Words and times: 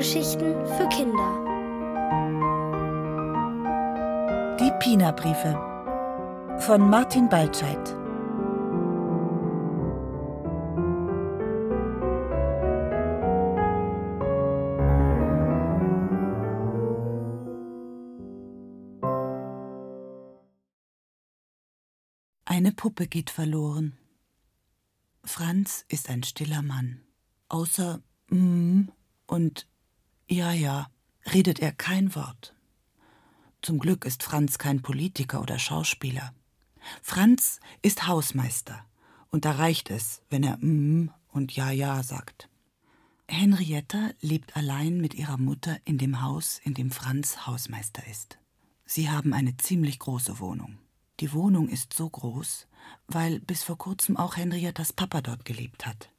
Hörgeschichten 0.00 0.54
für 0.64 0.88
Kinder. 0.88 1.30
Die 4.58 4.72
Pina-Briefe 4.78 5.52
von 6.60 6.88
Martin 6.88 7.28
Baltscheid. 7.28 7.76
Eine 22.46 22.72
Puppe 22.72 23.06
geht 23.06 23.28
verloren. 23.28 23.98
Franz 25.24 25.84
ist 25.88 26.08
ein 26.08 26.22
stiller 26.22 26.62
Mann. 26.62 27.02
Außer 27.50 28.00
mm 28.30 28.88
und 29.26 29.69
ja, 30.30 30.52
ja, 30.52 30.88
redet 31.32 31.58
er 31.58 31.72
kein 31.72 32.14
Wort. 32.14 32.54
Zum 33.62 33.78
Glück 33.80 34.04
ist 34.04 34.22
Franz 34.22 34.58
kein 34.58 34.80
Politiker 34.80 35.42
oder 35.42 35.58
Schauspieler. 35.58 36.32
Franz 37.02 37.58
ist 37.82 38.06
Hausmeister, 38.06 38.84
und 39.30 39.44
da 39.44 39.52
reicht 39.52 39.90
es, 39.90 40.22
wenn 40.30 40.44
er 40.44 40.56
mm 40.58 41.10
und 41.32 41.54
ja, 41.54 41.70
ja 41.70 42.02
sagt. 42.02 42.48
Henrietta 43.28 44.10
lebt 44.20 44.56
allein 44.56 45.00
mit 45.00 45.14
ihrer 45.14 45.36
Mutter 45.36 45.78
in 45.84 45.98
dem 45.98 46.22
Haus, 46.22 46.60
in 46.64 46.74
dem 46.74 46.90
Franz 46.90 47.46
Hausmeister 47.46 48.06
ist. 48.08 48.38
Sie 48.86 49.10
haben 49.10 49.32
eine 49.32 49.56
ziemlich 49.56 49.98
große 49.98 50.40
Wohnung. 50.40 50.78
Die 51.20 51.32
Wohnung 51.32 51.68
ist 51.68 51.92
so 51.92 52.08
groß, 52.08 52.66
weil 53.06 53.40
bis 53.40 53.62
vor 53.62 53.78
kurzem 53.78 54.16
auch 54.16 54.36
Henriettas 54.36 54.92
Papa 54.92 55.20
dort 55.20 55.44
gelebt 55.44 55.86
hat. 55.86 56.10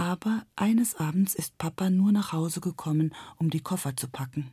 Aber 0.00 0.46
eines 0.56 0.96
Abends 0.96 1.34
ist 1.34 1.58
Papa 1.58 1.90
nur 1.90 2.10
nach 2.10 2.32
Hause 2.32 2.62
gekommen, 2.62 3.14
um 3.36 3.50
die 3.50 3.60
Koffer 3.60 3.98
zu 3.98 4.08
packen. 4.08 4.50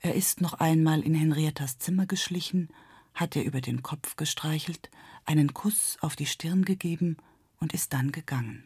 Er 0.00 0.16
ist 0.16 0.40
noch 0.40 0.54
einmal 0.54 1.02
in 1.02 1.14
Henriettas 1.14 1.78
Zimmer 1.78 2.06
geschlichen, 2.06 2.70
hat 3.14 3.36
ihr 3.36 3.44
über 3.44 3.60
den 3.60 3.84
Kopf 3.84 4.16
gestreichelt, 4.16 4.90
einen 5.24 5.54
Kuss 5.54 5.98
auf 6.00 6.16
die 6.16 6.26
Stirn 6.26 6.64
gegeben 6.64 7.16
und 7.60 7.74
ist 7.74 7.92
dann 7.92 8.10
gegangen. 8.10 8.64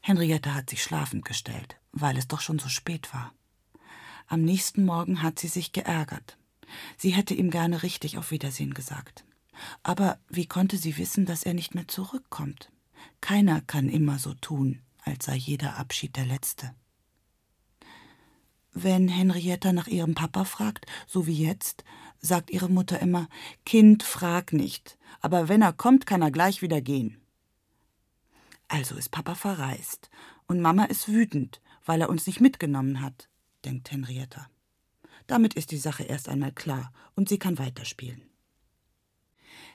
Henrietta 0.00 0.54
hat 0.54 0.70
sich 0.70 0.82
schlafend 0.82 1.24
gestellt, 1.24 1.76
weil 1.92 2.18
es 2.18 2.26
doch 2.26 2.40
schon 2.40 2.58
so 2.58 2.68
spät 2.68 3.14
war. 3.14 3.32
Am 4.26 4.42
nächsten 4.42 4.84
Morgen 4.84 5.22
hat 5.22 5.38
sie 5.38 5.46
sich 5.46 5.70
geärgert. 5.70 6.36
Sie 6.96 7.10
hätte 7.10 7.34
ihm 7.34 7.52
gerne 7.52 7.84
richtig 7.84 8.18
auf 8.18 8.32
Wiedersehen 8.32 8.74
gesagt. 8.74 9.24
Aber 9.84 10.18
wie 10.28 10.46
konnte 10.46 10.78
sie 10.78 10.98
wissen, 10.98 11.26
dass 11.26 11.44
er 11.44 11.54
nicht 11.54 11.76
mehr 11.76 11.86
zurückkommt? 11.86 12.72
Keiner 13.20 13.60
kann 13.60 13.88
immer 13.88 14.18
so 14.18 14.34
tun, 14.34 14.80
als 15.04 15.26
sei 15.26 15.36
jeder 15.36 15.76
Abschied 15.76 16.16
der 16.16 16.26
letzte. 16.26 16.74
Wenn 18.72 19.08
Henrietta 19.08 19.72
nach 19.72 19.88
ihrem 19.88 20.14
Papa 20.14 20.44
fragt, 20.44 20.86
so 21.06 21.26
wie 21.26 21.42
jetzt, 21.42 21.84
sagt 22.20 22.50
ihre 22.50 22.68
Mutter 22.68 23.00
immer 23.00 23.28
Kind, 23.64 24.02
frag 24.02 24.52
nicht, 24.52 24.98
aber 25.20 25.48
wenn 25.48 25.62
er 25.62 25.72
kommt, 25.72 26.06
kann 26.06 26.22
er 26.22 26.30
gleich 26.30 26.62
wieder 26.62 26.80
gehen. 26.80 27.20
Also 28.68 28.94
ist 28.94 29.10
Papa 29.10 29.34
verreist, 29.34 30.10
und 30.46 30.60
Mama 30.60 30.84
ist 30.84 31.08
wütend, 31.08 31.60
weil 31.84 32.00
er 32.00 32.08
uns 32.08 32.26
nicht 32.26 32.40
mitgenommen 32.40 33.00
hat, 33.00 33.28
denkt 33.64 33.90
Henrietta. 33.90 34.48
Damit 35.26 35.54
ist 35.54 35.72
die 35.72 35.78
Sache 35.78 36.04
erst 36.04 36.28
einmal 36.28 36.52
klar, 36.52 36.92
und 37.16 37.28
sie 37.28 37.38
kann 37.38 37.58
weiterspielen. 37.58 38.29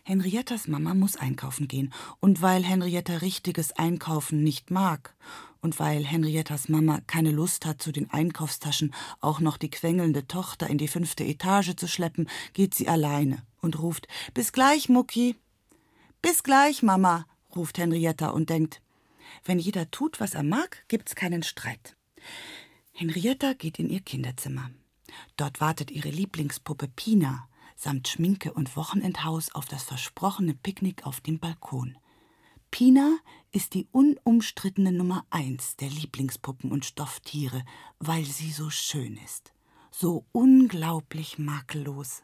Henriettas 0.07 0.67
Mama 0.67 0.93
muss 0.93 1.17
einkaufen 1.17 1.67
gehen, 1.67 1.91
und 2.19 2.43
weil 2.43 2.63
Henrietta 2.63 3.17
richtiges 3.17 3.71
Einkaufen 3.71 4.43
nicht 4.43 4.69
mag, 4.69 5.15
und 5.61 5.79
weil 5.79 6.05
Henriettas 6.05 6.69
Mama 6.69 7.01
keine 7.07 7.31
Lust 7.31 7.65
hat, 7.65 7.81
zu 7.81 7.91
den 7.91 8.11
Einkaufstaschen 8.11 8.93
auch 9.19 9.39
noch 9.39 9.57
die 9.57 9.71
quengelnde 9.71 10.27
Tochter 10.27 10.67
in 10.67 10.77
die 10.77 10.87
fünfte 10.87 11.23
Etage 11.23 11.75
zu 11.75 11.87
schleppen, 11.87 12.29
geht 12.53 12.75
sie 12.75 12.87
alleine 12.87 13.41
und 13.61 13.79
ruft 13.79 14.07
Bis 14.35 14.53
gleich, 14.53 14.89
Mucki. 14.89 15.37
Bis 16.21 16.43
gleich, 16.43 16.83
Mama, 16.83 17.25
ruft 17.55 17.79
Henrietta 17.79 18.27
und 18.27 18.51
denkt, 18.51 18.83
wenn 19.43 19.57
jeder 19.57 19.89
tut, 19.89 20.19
was 20.19 20.35
er 20.35 20.43
mag, 20.43 20.85
gibt's 20.87 21.15
keinen 21.15 21.41
Streit. 21.41 21.97
Henrietta 22.91 23.53
geht 23.53 23.79
in 23.79 23.89
ihr 23.89 24.01
Kinderzimmer. 24.01 24.69
Dort 25.35 25.61
wartet 25.61 25.89
ihre 25.89 26.09
Lieblingspuppe 26.09 26.89
Pina, 26.95 27.47
samt 27.75 28.07
Schminke 28.07 28.53
und 28.53 28.75
Wochenendhaus 28.75 29.53
auf 29.53 29.65
das 29.65 29.83
versprochene 29.83 30.53
Picknick 30.53 31.05
auf 31.05 31.21
dem 31.21 31.39
Balkon. 31.39 31.97
Pina 32.71 33.17
ist 33.51 33.73
die 33.73 33.87
unumstrittene 33.91 34.91
Nummer 34.91 35.25
eins 35.29 35.75
der 35.77 35.89
Lieblingspuppen 35.89 36.71
und 36.71 36.85
Stofftiere, 36.85 37.63
weil 37.99 38.25
sie 38.25 38.51
so 38.51 38.69
schön 38.69 39.17
ist, 39.23 39.53
so 39.91 40.25
unglaublich 40.31 41.37
makellos. 41.37 42.23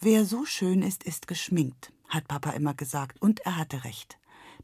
Wer 0.00 0.24
so 0.24 0.44
schön 0.44 0.82
ist, 0.82 1.04
ist 1.04 1.26
geschminkt, 1.26 1.92
hat 2.08 2.28
Papa 2.28 2.50
immer 2.50 2.74
gesagt, 2.74 3.20
und 3.20 3.40
er 3.40 3.56
hatte 3.56 3.84
recht. 3.84 4.18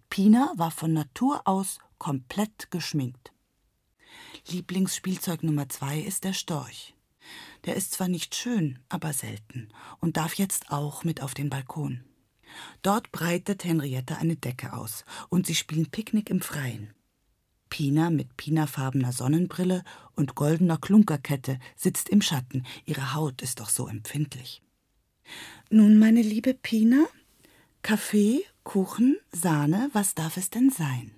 Pina 0.08 0.52
war 0.56 0.70
von 0.70 0.92
Natur 0.92 1.42
aus 1.46 1.78
komplett 1.98 2.70
geschminkt. 2.70 3.32
Lieblingsspielzeug 4.48 5.42
Nummer 5.42 5.68
zwei 5.68 6.00
ist 6.00 6.24
der 6.24 6.32
Storch. 6.32 6.94
Der 7.64 7.76
ist 7.76 7.92
zwar 7.92 8.08
nicht 8.08 8.34
schön, 8.34 8.78
aber 8.88 9.12
selten 9.12 9.68
und 10.00 10.16
darf 10.16 10.34
jetzt 10.34 10.70
auch 10.70 11.04
mit 11.04 11.22
auf 11.22 11.34
den 11.34 11.50
Balkon. 11.50 12.04
Dort 12.82 13.12
breitet 13.12 13.64
Henriette 13.64 14.16
eine 14.16 14.36
Decke 14.36 14.72
aus 14.72 15.04
und 15.28 15.46
sie 15.46 15.54
spielen 15.54 15.90
Picknick 15.90 16.30
im 16.30 16.40
Freien. 16.40 16.92
Pina 17.68 18.10
mit 18.10 18.36
pinafarbener 18.36 19.12
Sonnenbrille 19.12 19.84
und 20.16 20.34
goldener 20.34 20.76
Klunkerkette 20.76 21.58
sitzt 21.76 22.08
im 22.08 22.20
Schatten. 22.20 22.66
Ihre 22.84 23.14
Haut 23.14 23.42
ist 23.42 23.60
doch 23.60 23.68
so 23.68 23.86
empfindlich. 23.86 24.62
Nun, 25.70 25.98
meine 25.98 26.22
liebe 26.22 26.54
Pina, 26.54 27.06
Kaffee, 27.82 28.44
Kuchen, 28.64 29.18
Sahne, 29.30 29.88
was 29.92 30.14
darf 30.14 30.36
es 30.36 30.50
denn 30.50 30.70
sein? 30.70 31.12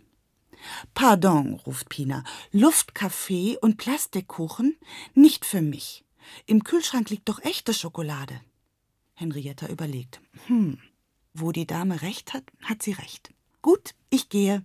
Pardon, 0.94 1.54
ruft 1.54 1.88
Pina, 1.88 2.22
Luftkaffee 2.52 3.56
und 3.60 3.78
Plastikkuchen? 3.78 4.76
Nicht 5.14 5.44
für 5.44 5.62
mich. 5.62 6.04
Im 6.46 6.64
Kühlschrank 6.64 7.10
liegt 7.10 7.28
doch 7.28 7.40
echte 7.40 7.74
Schokolade. 7.74 8.40
Henrietta 9.14 9.68
überlegt. 9.68 10.20
Hm, 10.46 10.78
wo 11.34 11.52
die 11.52 11.66
Dame 11.66 12.02
recht 12.02 12.32
hat, 12.32 12.44
hat 12.62 12.82
sie 12.82 12.92
recht. 12.92 13.32
Gut, 13.60 13.94
ich 14.10 14.28
gehe. 14.28 14.64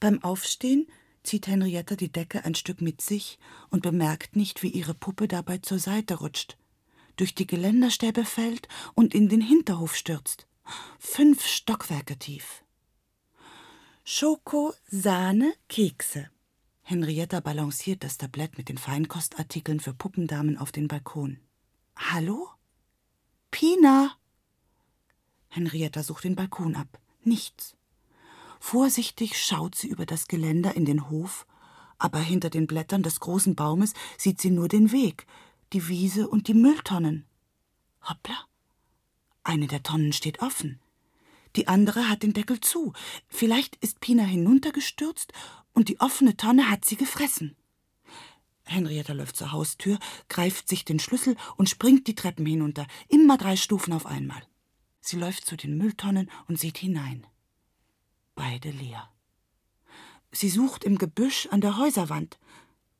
Beim 0.00 0.22
Aufstehen 0.22 0.86
zieht 1.22 1.46
Henrietta 1.46 1.96
die 1.96 2.12
Decke 2.12 2.44
ein 2.44 2.54
Stück 2.54 2.80
mit 2.80 3.00
sich 3.00 3.38
und 3.70 3.82
bemerkt 3.82 4.36
nicht, 4.36 4.62
wie 4.62 4.68
ihre 4.68 4.94
Puppe 4.94 5.26
dabei 5.26 5.58
zur 5.58 5.78
Seite 5.78 6.16
rutscht, 6.16 6.56
durch 7.16 7.34
die 7.34 7.46
Geländerstäbe 7.46 8.24
fällt 8.24 8.68
und 8.94 9.14
in 9.14 9.28
den 9.28 9.40
Hinterhof 9.40 9.96
stürzt. 9.96 10.46
Fünf 10.98 11.46
Stockwerke 11.46 12.18
tief. 12.18 12.62
Schoko, 14.04 14.74
Sahne, 14.86 15.54
Kekse. 15.68 16.30
Henrietta 16.86 17.40
balanciert 17.40 18.04
das 18.04 18.18
Tablett 18.18 18.58
mit 18.58 18.68
den 18.68 18.76
Feinkostartikeln 18.76 19.80
für 19.80 19.94
Puppendamen 19.94 20.58
auf 20.58 20.70
den 20.70 20.86
Balkon. 20.86 21.38
Hallo? 21.96 22.50
Pina! 23.50 24.18
Henrietta 25.48 26.02
sucht 26.02 26.24
den 26.24 26.36
Balkon 26.36 26.76
ab. 26.76 27.00
Nichts. 27.22 27.74
Vorsichtig 28.60 29.42
schaut 29.42 29.74
sie 29.74 29.88
über 29.88 30.04
das 30.04 30.28
Geländer 30.28 30.76
in 30.76 30.84
den 30.84 31.08
Hof, 31.08 31.46
aber 31.96 32.18
hinter 32.18 32.50
den 32.50 32.66
Blättern 32.66 33.02
des 33.02 33.18
großen 33.18 33.54
Baumes 33.54 33.94
sieht 34.18 34.42
sie 34.42 34.50
nur 34.50 34.68
den 34.68 34.92
Weg, 34.92 35.26
die 35.72 35.88
Wiese 35.88 36.28
und 36.28 36.48
die 36.48 36.54
Mülltonnen. 36.54 37.24
Hoppla! 38.02 38.36
Eine 39.42 39.68
der 39.68 39.82
Tonnen 39.82 40.12
steht 40.12 40.42
offen. 40.42 40.80
Die 41.56 41.66
andere 41.66 42.10
hat 42.10 42.22
den 42.22 42.34
Deckel 42.34 42.60
zu. 42.60 42.92
Vielleicht 43.28 43.76
ist 43.76 44.00
Pina 44.00 44.24
hinuntergestürzt 44.24 45.32
und 45.74 45.88
die 45.88 46.00
offene 46.00 46.36
Tonne 46.36 46.70
hat 46.70 46.84
sie 46.84 46.96
gefressen. 46.96 47.56
Henrietta 48.64 49.12
läuft 49.12 49.36
zur 49.36 49.52
Haustür, 49.52 49.98
greift 50.28 50.68
sich 50.68 50.84
den 50.84 50.98
Schlüssel 50.98 51.36
und 51.56 51.68
springt 51.68 52.06
die 52.06 52.14
Treppen 52.14 52.46
hinunter, 52.46 52.86
immer 53.08 53.36
drei 53.36 53.56
Stufen 53.56 53.92
auf 53.92 54.06
einmal. 54.06 54.42
Sie 55.00 55.16
läuft 55.16 55.44
zu 55.44 55.56
den 55.56 55.76
Mülltonnen 55.76 56.30
und 56.48 56.58
sieht 56.58 56.78
hinein. 56.78 57.26
Beide 58.34 58.70
leer. 58.70 59.10
Sie 60.32 60.48
sucht 60.48 60.82
im 60.82 60.96
Gebüsch 60.96 61.46
an 61.50 61.60
der 61.60 61.76
Häuserwand. 61.76 62.38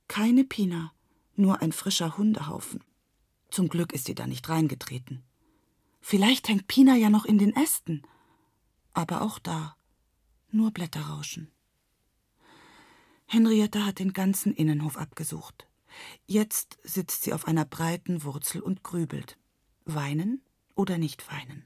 Keine 0.07 0.45
Pina, 0.45 0.93
nur 1.35 1.63
ein 1.63 1.73
frischer 1.73 2.19
Hundehaufen. 2.19 2.85
Zum 3.51 3.69
Glück 3.69 3.93
ist 3.93 4.05
sie 4.05 4.15
da 4.15 4.27
nicht 4.27 4.49
reingetreten. 4.49 5.25
Vielleicht 6.01 6.49
hängt 6.49 6.69
Pina 6.69 6.95
ja 6.95 7.09
noch 7.09 7.25
in 7.25 7.39
den 7.39 7.57
Ästen. 7.57 8.03
Aber 8.93 9.23
auch 9.23 9.39
da 9.39 9.77
nur 10.51 10.71
Blätterrauschen. 10.71 11.51
Henrietta 13.27 13.85
hat 13.85 13.99
den 13.99 14.13
ganzen 14.13 14.55
Innenhof 14.55 14.97
abgesucht. 14.97 15.67
Jetzt 16.27 16.79
sitzt 16.83 17.23
sie 17.23 17.33
auf 17.33 17.47
einer 17.47 17.65
breiten 17.65 18.25
Wurzel 18.25 18.61
und 18.61 18.83
grübelt. 18.83 19.39
Weinen 19.85 20.43
oder 20.75 20.99
nicht 20.99 21.31
weinen? 21.31 21.65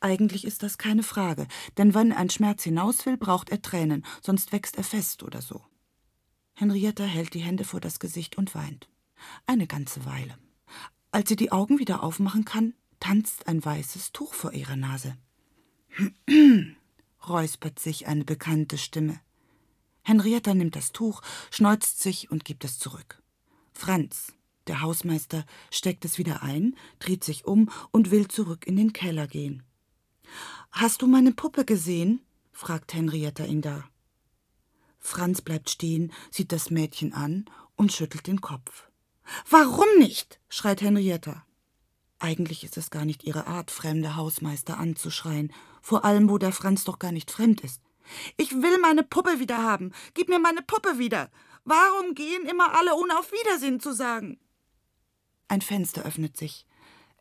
Eigentlich 0.00 0.44
ist 0.44 0.62
das 0.62 0.76
keine 0.76 1.02
Frage, 1.02 1.46
denn 1.78 1.94
wenn 1.94 2.12
ein 2.12 2.28
Schmerz 2.28 2.62
hinaus 2.62 3.06
will, 3.06 3.16
braucht 3.16 3.50
er 3.50 3.62
Tränen, 3.62 4.04
sonst 4.20 4.52
wächst 4.52 4.76
er 4.76 4.84
fest 4.84 5.22
oder 5.22 5.40
so. 5.40 5.62
Henrietta 6.54 7.04
hält 7.04 7.34
die 7.34 7.40
Hände 7.40 7.64
vor 7.64 7.80
das 7.80 7.98
Gesicht 7.98 8.36
und 8.36 8.54
weint. 8.54 8.88
Eine 9.46 9.66
ganze 9.66 10.04
Weile. 10.04 10.36
Als 11.10 11.28
sie 11.28 11.36
die 11.36 11.52
Augen 11.52 11.78
wieder 11.78 12.02
aufmachen 12.02 12.44
kann, 12.44 12.74
tanzt 13.00 13.48
ein 13.48 13.64
weißes 13.64 14.12
Tuch 14.12 14.34
vor 14.34 14.52
ihrer 14.52 14.76
Nase. 14.76 15.16
räuspert 17.28 17.78
sich 17.78 18.06
eine 18.06 18.24
bekannte 18.24 18.78
Stimme. 18.78 19.20
Henrietta 20.04 20.54
nimmt 20.54 20.76
das 20.76 20.92
Tuch, 20.92 21.22
schneuzt 21.50 22.00
sich 22.00 22.30
und 22.30 22.44
gibt 22.44 22.64
es 22.64 22.78
zurück. 22.78 23.22
Franz, 23.72 24.34
der 24.66 24.82
Hausmeister, 24.82 25.44
steckt 25.70 26.04
es 26.04 26.18
wieder 26.18 26.42
ein, 26.42 26.76
dreht 26.98 27.24
sich 27.24 27.46
um 27.46 27.70
und 27.90 28.10
will 28.10 28.28
zurück 28.28 28.66
in 28.66 28.76
den 28.76 28.92
Keller 28.92 29.26
gehen. 29.26 29.62
Hast 30.70 31.02
du 31.02 31.06
meine 31.06 31.32
Puppe 31.32 31.64
gesehen? 31.64 32.20
fragt 32.52 32.94
Henrietta 32.94 33.44
ihn 33.44 33.62
da. 33.62 33.84
Franz 34.98 35.42
bleibt 35.42 35.70
stehen, 35.70 36.12
sieht 36.30 36.52
das 36.52 36.70
Mädchen 36.70 37.12
an 37.12 37.46
und 37.76 37.92
schüttelt 37.92 38.26
den 38.26 38.40
Kopf. 38.40 38.88
Warum 39.48 39.88
nicht? 39.98 40.40
schreit 40.48 40.82
Henrietta. 40.82 41.44
Eigentlich 42.18 42.64
ist 42.64 42.76
es 42.76 42.90
gar 42.90 43.04
nicht 43.04 43.24
ihre 43.24 43.46
Art, 43.46 43.70
fremde 43.70 44.16
Hausmeister 44.16 44.78
anzuschreien, 44.78 45.52
vor 45.82 46.04
allem 46.04 46.30
wo 46.30 46.38
der 46.38 46.52
Franz 46.52 46.84
doch 46.84 46.98
gar 46.98 47.12
nicht 47.12 47.30
fremd 47.30 47.60
ist. 47.62 47.82
Ich 48.36 48.52
will 48.52 48.78
meine 48.78 49.02
Puppe 49.02 49.40
wieder 49.40 49.62
haben. 49.62 49.92
Gib 50.14 50.28
mir 50.28 50.38
meine 50.38 50.62
Puppe 50.62 50.98
wieder. 50.98 51.30
Warum 51.64 52.14
gehen 52.14 52.46
immer 52.46 52.74
alle, 52.74 52.94
ohne 52.94 53.18
auf 53.18 53.32
Wiedersehen 53.32 53.80
zu 53.80 53.92
sagen? 53.94 54.38
Ein 55.48 55.62
Fenster 55.62 56.04
öffnet 56.04 56.36
sich. 56.36 56.66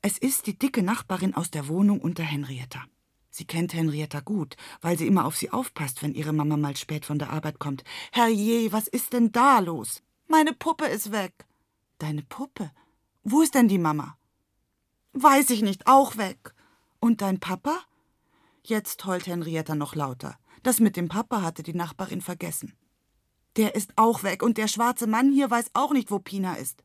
Es 0.01 0.17
ist 0.17 0.47
die 0.47 0.57
dicke 0.57 0.83
Nachbarin 0.83 1.33
aus 1.33 1.49
der 1.49 1.67
Wohnung 1.67 2.01
unter 2.01 2.23
Henrietta. 2.23 2.83
Sie 3.29 3.45
kennt 3.45 3.73
Henrietta 3.73 4.19
gut, 4.19 4.57
weil 4.81 4.97
sie 4.97 5.07
immer 5.07 5.25
auf 5.25 5.35
sie 5.35 5.49
aufpasst, 5.49 6.03
wenn 6.03 6.13
ihre 6.13 6.33
Mama 6.33 6.57
mal 6.57 6.75
spät 6.77 7.05
von 7.05 7.17
der 7.17 7.31
Arbeit 7.31 7.57
kommt. 7.57 7.83
Herrje, 8.11 8.71
was 8.71 8.87
ist 8.87 9.13
denn 9.13 9.31
da 9.31 9.59
los? 9.59 10.03
Meine 10.27 10.53
Puppe 10.53 10.85
ist 10.85 11.11
weg. 11.11 11.33
Deine 11.97 12.21
Puppe? 12.21 12.71
Wo 13.23 13.41
ist 13.41 13.55
denn 13.55 13.67
die 13.67 13.79
Mama? 13.79 14.17
Weiß 15.13 15.49
ich 15.51 15.61
nicht, 15.61 15.87
auch 15.87 16.17
weg. 16.17 16.53
Und 16.99 17.21
dein 17.21 17.39
Papa? 17.39 17.79
Jetzt 18.63 19.05
heult 19.05 19.25
Henrietta 19.25 19.73
noch 19.73 19.95
lauter. 19.95 20.37
Das 20.61 20.79
mit 20.79 20.95
dem 20.95 21.09
Papa 21.09 21.41
hatte 21.41 21.63
die 21.63 21.73
Nachbarin 21.73 22.21
vergessen. 22.21 22.73
Der 23.55 23.75
ist 23.75 23.93
auch 23.95 24.23
weg 24.23 24.43
und 24.43 24.57
der 24.57 24.67
schwarze 24.67 25.07
Mann 25.07 25.31
hier 25.31 25.49
weiß 25.49 25.71
auch 25.73 25.91
nicht, 25.91 26.11
wo 26.11 26.19
Pina 26.19 26.55
ist. 26.55 26.83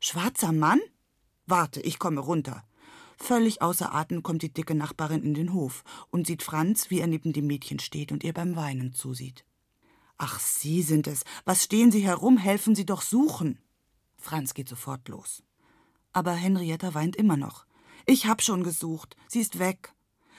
Schwarzer 0.00 0.52
Mann? 0.52 0.80
Warte, 1.46 1.80
ich 1.80 1.98
komme 1.98 2.20
runter. 2.20 2.64
Völlig 3.16 3.62
außer 3.62 3.94
Atem 3.94 4.22
kommt 4.22 4.42
die 4.42 4.52
dicke 4.52 4.74
Nachbarin 4.74 5.22
in 5.22 5.34
den 5.34 5.52
Hof 5.52 5.84
und 6.10 6.26
sieht 6.26 6.42
Franz, 6.42 6.90
wie 6.90 7.00
er 7.00 7.06
neben 7.06 7.32
dem 7.32 7.46
Mädchen 7.46 7.78
steht 7.78 8.12
und 8.12 8.24
ihr 8.24 8.32
beim 8.32 8.56
Weinen 8.56 8.92
zusieht. 8.92 9.44
Ach, 10.18 10.38
Sie 10.40 10.82
sind 10.82 11.06
es. 11.06 11.24
Was 11.44 11.64
stehen 11.64 11.90
Sie 11.90 12.00
herum? 12.00 12.38
Helfen 12.38 12.74
Sie 12.74 12.86
doch 12.86 13.02
suchen. 13.02 13.58
Franz 14.16 14.54
geht 14.54 14.68
sofort 14.68 15.08
los. 15.08 15.42
Aber 16.12 16.32
Henrietta 16.32 16.94
weint 16.94 17.16
immer 17.16 17.36
noch. 17.36 17.66
Ich 18.06 18.26
hab 18.26 18.42
schon 18.42 18.62
gesucht. 18.62 19.16
Sie 19.28 19.40
ist 19.40 19.58
weg. 19.58 19.92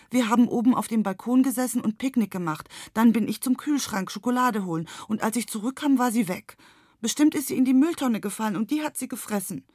Wir 0.09 0.29
haben 0.29 0.47
oben 0.47 0.75
auf 0.75 0.87
dem 0.87 1.03
Balkon 1.03 1.43
gesessen 1.43 1.81
und 1.81 1.97
Picknick 1.97 2.31
gemacht. 2.31 2.69
Dann 2.93 3.11
bin 3.11 3.27
ich 3.27 3.41
zum 3.41 3.57
Kühlschrank 3.57 4.11
Schokolade 4.11 4.65
holen. 4.65 4.87
Und 5.07 5.23
als 5.23 5.35
ich 5.35 5.47
zurückkam, 5.47 5.97
war 5.97 6.11
sie 6.11 6.27
weg. 6.27 6.57
Bestimmt 7.01 7.35
ist 7.35 7.47
sie 7.47 7.57
in 7.57 7.65
die 7.65 7.73
Mülltonne 7.73 8.19
gefallen 8.19 8.55
und 8.55 8.71
die 8.71 8.81
hat 8.81 8.97
sie 8.97 9.07
gefressen. 9.07 9.65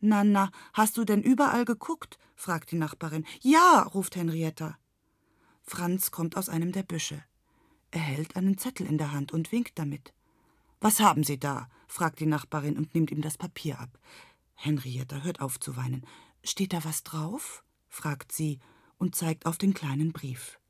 Na, 0.00 0.24
na, 0.24 0.50
hast 0.72 0.96
du 0.96 1.04
denn 1.04 1.22
überall 1.22 1.64
geguckt? 1.64 2.18
fragt 2.34 2.70
die 2.70 2.76
Nachbarin. 2.76 3.26
Ja, 3.42 3.82
ruft 3.82 4.16
Henrietta. 4.16 4.78
Franz 5.62 6.10
kommt 6.10 6.36
aus 6.36 6.48
einem 6.48 6.72
der 6.72 6.82
Büsche. 6.82 7.22
Er 7.90 8.00
hält 8.00 8.36
einen 8.36 8.56
Zettel 8.56 8.86
in 8.86 8.98
der 8.98 9.12
Hand 9.12 9.32
und 9.32 9.52
winkt 9.52 9.78
damit. 9.78 10.14
Was 10.80 11.00
haben 11.00 11.24
Sie 11.24 11.38
da? 11.38 11.68
fragt 11.86 12.20
die 12.20 12.26
Nachbarin 12.26 12.78
und 12.78 12.94
nimmt 12.94 13.10
ihm 13.10 13.20
das 13.20 13.36
Papier 13.36 13.78
ab. 13.78 13.98
Henrietta 14.54 15.22
hört 15.22 15.40
auf 15.40 15.60
zu 15.60 15.76
weinen. 15.76 16.06
Steht 16.42 16.72
da 16.72 16.84
was 16.84 17.02
drauf? 17.02 17.62
fragt 17.88 18.32
sie 18.32 18.60
und 19.00 19.16
zeigt 19.16 19.46
auf 19.46 19.58
den 19.58 19.74
kleinen 19.74 20.12
Brief. 20.12 20.60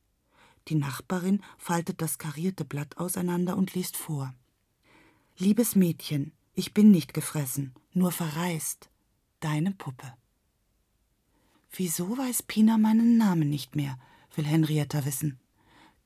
Die 0.69 0.77
Nachbarin 0.77 1.43
faltet 1.59 2.01
das 2.01 2.17
karierte 2.17 2.65
Blatt 2.65 2.97
auseinander 2.97 3.57
und 3.57 3.75
liest 3.75 3.97
vor. 3.97 4.33
Liebes 5.37 5.75
Mädchen, 5.75 6.33
ich 6.55 6.73
bin 6.73 6.91
nicht 6.91 7.13
gefressen, 7.13 7.75
nur 7.93 8.13
verreist. 8.13 8.89
Deine 9.41 9.73
Puppe. 9.73 10.15
Wieso 11.73 12.17
weiß 12.17 12.45
Pina 12.45 12.79
meinen 12.79 13.17
Namen 13.17 13.51
nicht 13.51 13.75
mehr? 13.77 13.99
will 14.35 14.45
Henrietta 14.45 15.05
wissen. 15.05 15.41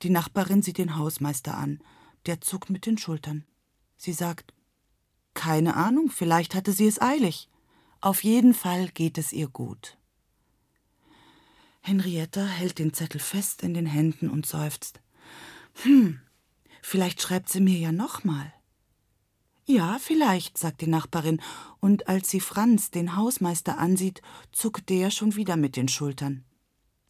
Die 0.03 0.11
Nachbarin 0.11 0.63
sieht 0.63 0.79
den 0.79 0.97
Hausmeister 0.97 1.57
an. 1.57 1.81
Der 2.27 2.41
zuckt 2.41 2.71
mit 2.71 2.87
den 2.87 2.97
Schultern. 2.97 3.45
Sie 3.97 4.13
sagt: 4.13 4.55
Keine 5.35 5.77
Ahnung, 5.77 6.11
vielleicht 6.11 6.55
hatte 6.55 6.73
sie 6.73 6.87
es 6.87 7.01
eilig. 7.01 7.51
Auf 8.01 8.25
jeden 8.25 8.55
Fall 8.55 8.89
geht 8.89 9.19
es 9.19 9.33
ihr 9.33 9.49
gut. 9.49 9.99
Henrietta 11.87 12.47
hält 12.47 12.79
den 12.79 12.95
Zettel 12.95 13.21
fest 13.21 13.63
in 13.63 13.75
den 13.75 13.85
Händen 13.85 14.31
und 14.31 14.47
seufzt. 14.47 15.03
Hm, 15.83 16.19
vielleicht 16.81 17.21
schreibt 17.21 17.51
sie 17.51 17.61
mir 17.61 17.79
ja 17.79 17.93
nochmal. 17.93 18.51
Ja, 19.67 19.99
vielleicht, 20.01 20.57
sagt 20.57 20.81
die 20.81 20.87
Nachbarin, 20.87 21.43
und 21.81 22.09
als 22.09 22.31
sie 22.31 22.41
Franz, 22.41 22.91
den 22.91 23.17
Hausmeister, 23.17 23.77
ansieht, 23.77 24.23
zuckt 24.51 24.89
der 24.89 25.11
schon 25.11 25.37
wieder 25.37 25.59
mit 25.59 25.77
den 25.77 25.89
Schultern. 25.89 26.47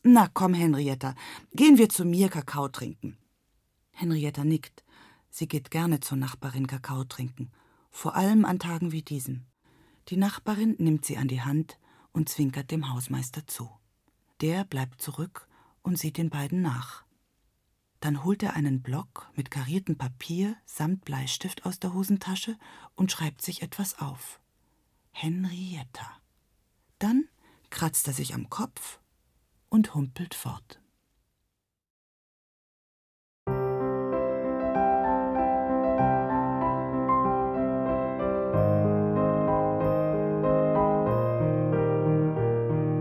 Na 0.02 0.26
komm, 0.26 0.54
Henrietta, 0.54 1.14
gehen 1.52 1.78
wir 1.78 1.88
zu 1.88 2.04
mir 2.04 2.28
Kakao 2.28 2.66
trinken. 2.66 3.16
Henrietta 3.92 4.42
nickt. 4.42 4.82
Sie 5.30 5.46
geht 5.46 5.70
gerne 5.70 6.00
zur 6.00 6.18
Nachbarin 6.18 6.66
Kakao 6.66 7.04
trinken, 7.04 7.52
vor 7.92 8.16
allem 8.16 8.44
an 8.44 8.58
Tagen 8.58 8.90
wie 8.90 9.02
diesen. 9.02 9.46
Die 10.08 10.16
Nachbarin 10.16 10.74
nimmt 10.78 11.04
sie 11.04 11.16
an 11.16 11.28
die 11.28 11.42
Hand 11.42 11.78
und 12.10 12.28
zwinkert 12.28 12.72
dem 12.72 12.92
Hausmeister 12.92 13.46
zu. 13.46 13.70
Der 14.44 14.62
bleibt 14.64 15.00
zurück 15.00 15.48
und 15.80 15.98
sieht 15.98 16.18
den 16.18 16.28
beiden 16.28 16.60
nach. 16.60 17.06
Dann 18.00 18.24
holt 18.24 18.42
er 18.42 18.52
einen 18.52 18.82
Block 18.82 19.30
mit 19.34 19.50
kariertem 19.50 19.96
Papier 19.96 20.54
samt 20.66 21.06
Bleistift 21.06 21.64
aus 21.64 21.80
der 21.80 21.94
Hosentasche 21.94 22.58
und 22.94 23.10
schreibt 23.10 23.40
sich 23.40 23.62
etwas 23.62 23.98
auf. 24.00 24.40
Henrietta. 25.12 26.10
Dann 26.98 27.26
kratzt 27.70 28.06
er 28.06 28.12
sich 28.12 28.34
am 28.34 28.50
Kopf 28.50 29.00
und 29.70 29.94
humpelt 29.94 30.34
fort. 30.34 30.78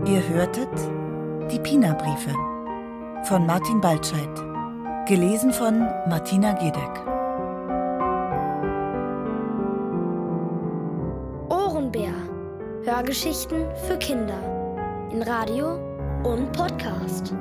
Ihr 0.06 0.26
hörtet 0.26 1.03
die 1.50 1.58
Pina-Briefe 1.58 2.34
von 3.24 3.46
Martin 3.46 3.80
Baltscheid. 3.80 4.28
Gelesen 5.06 5.52
von 5.52 5.80
Martina 6.08 6.52
Gedeck. 6.52 7.02
Ohrenbär. 11.50 12.12
Hörgeschichten 12.84 13.66
für 13.86 13.98
Kinder. 13.98 14.38
In 15.12 15.22
Radio 15.22 15.78
und 16.24 16.50
Podcast. 16.52 17.34